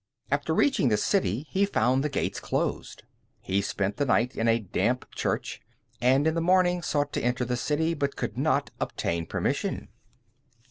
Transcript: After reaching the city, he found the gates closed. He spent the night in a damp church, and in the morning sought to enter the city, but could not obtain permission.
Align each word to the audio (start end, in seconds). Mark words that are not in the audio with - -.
After 0.31 0.51
reaching 0.55 0.87
the 0.89 0.97
city, 0.97 1.45
he 1.51 1.63
found 1.63 2.03
the 2.03 2.09
gates 2.09 2.39
closed. 2.39 3.03
He 3.39 3.61
spent 3.61 3.97
the 3.97 4.05
night 4.07 4.35
in 4.35 4.47
a 4.47 4.57
damp 4.57 5.05
church, 5.13 5.61
and 6.01 6.25
in 6.25 6.33
the 6.33 6.41
morning 6.41 6.81
sought 6.81 7.13
to 7.13 7.21
enter 7.21 7.45
the 7.45 7.55
city, 7.55 7.93
but 7.93 8.15
could 8.15 8.35
not 8.35 8.71
obtain 8.79 9.27
permission. 9.27 9.89